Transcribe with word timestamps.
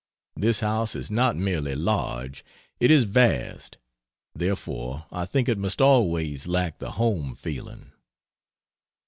This 0.35 0.61
house 0.61 0.95
is 0.95 1.11
not 1.11 1.35
merely 1.35 1.75
large, 1.75 2.43
it 2.79 2.89
is 2.89 3.03
vast 3.03 3.77
therefore 4.33 5.05
I 5.11 5.25
think 5.25 5.47
it 5.47 5.59
must 5.59 5.79
always 5.79 6.47
lack 6.47 6.79
the 6.79 6.93
home 6.93 7.35
feeling." 7.35 7.91